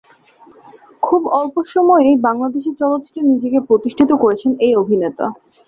খুব 1.03 1.21
অল্প 1.39 1.55
সময়েই 1.73 2.15
বাংলাদেশী 2.27 2.71
চলচ্চিত্রে 2.81 3.21
নিজেকে 3.31 3.59
প্রতিষ্ঠিত 3.69 4.09
করেছেন 4.23 4.51
এই 4.65 4.73
অভিনেতা। 4.81 5.25